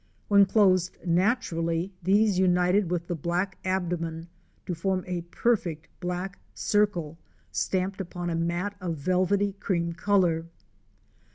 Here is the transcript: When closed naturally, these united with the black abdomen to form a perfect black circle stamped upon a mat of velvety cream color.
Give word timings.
When 0.29 0.47
closed 0.47 0.97
naturally, 1.05 1.93
these 2.01 2.39
united 2.39 2.89
with 2.89 3.05
the 3.05 3.13
black 3.13 3.59
abdomen 3.63 4.29
to 4.65 4.73
form 4.73 5.03
a 5.05 5.21
perfect 5.21 5.89
black 5.99 6.39
circle 6.55 7.19
stamped 7.51 8.01
upon 8.01 8.31
a 8.31 8.35
mat 8.35 8.75
of 8.81 8.97
velvety 8.97 9.53
cream 9.59 9.93
color. 9.93 10.47